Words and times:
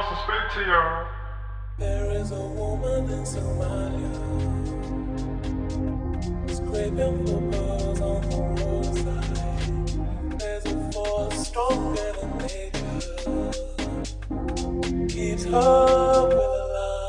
wants 0.00 0.16
to 0.16 0.16
speak 0.24 0.44
to 0.54 0.60
you. 0.70 0.84
There 1.78 2.10
is 2.12 2.30
a 2.32 2.40
woman 2.40 3.04
in 3.10 3.24
Somalia 3.24 4.16
scraping 6.48 7.26
for 7.26 7.40
pearls 7.50 8.00
on 8.00 8.20
the 8.30 8.36
roadside. 8.62 10.38
There's 10.38 10.66
a 10.66 10.92
force 10.92 11.48
stronger 11.48 12.12
than 12.18 12.30
nature, 12.38 13.50
keeps 15.08 15.44
her 15.44 15.50
alive. 15.50 17.00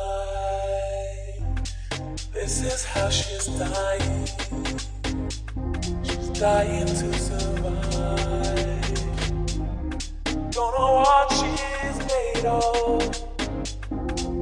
This 2.33 2.61
is 2.61 2.83
how 2.83 3.10
she's 3.10 3.47
dying. 3.47 4.28
She's 6.04 6.29
dying 6.29 6.87
to 6.87 7.14
survive. 7.14 7.71
Don't 10.51 10.73
know 10.78 10.93
what 11.05 11.32
she's 11.32 11.80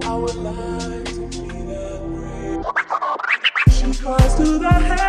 I 0.03 0.15
would 0.15 0.35
like 0.35 1.05
to 1.05 1.27
be. 1.29 1.39
She 3.71 3.93
cries 4.01 4.35
to 4.35 4.57
the 4.57 4.71
heaven 4.71 5.08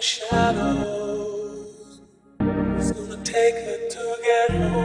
shadows, 0.00 2.00
it's 2.76 2.92
gonna 2.92 3.22
take 3.22 3.54
her 3.54 3.88
to 3.88 4.16
get 4.22 4.50
home. 4.50 4.79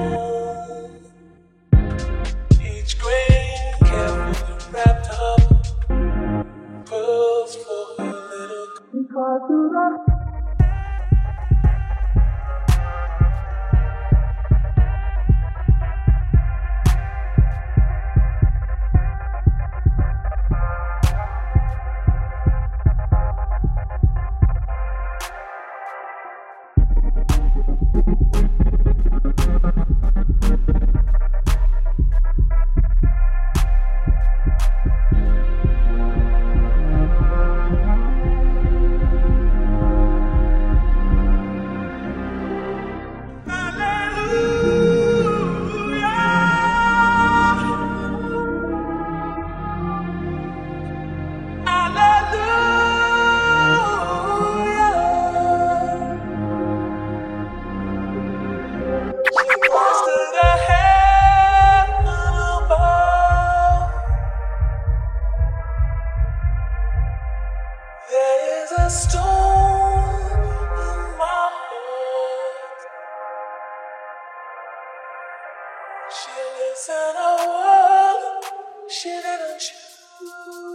In 76.87 77.15
a 77.17 77.35
world 77.47 78.43
she 78.89 79.09
didn't 79.09 79.59
choose. 79.59 80.74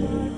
Brand 0.00 0.24
new 0.24 0.33